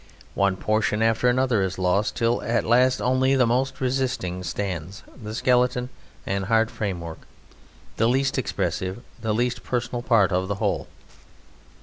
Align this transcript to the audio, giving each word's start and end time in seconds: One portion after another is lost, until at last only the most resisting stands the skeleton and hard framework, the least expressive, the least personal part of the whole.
One 0.33 0.55
portion 0.57 1.03
after 1.03 1.29
another 1.29 1.61
is 1.61 1.77
lost, 1.77 2.15
until 2.15 2.41
at 2.41 2.63
last 2.65 2.99
only 3.03 3.35
the 3.35 3.45
most 3.45 3.79
resisting 3.79 4.41
stands 4.41 5.03
the 5.21 5.35
skeleton 5.35 5.89
and 6.25 6.45
hard 6.45 6.71
framework, 6.71 7.19
the 7.97 8.09
least 8.09 8.39
expressive, 8.39 9.03
the 9.21 9.31
least 9.31 9.61
personal 9.61 10.01
part 10.01 10.31
of 10.31 10.47
the 10.47 10.55
whole. 10.55 10.87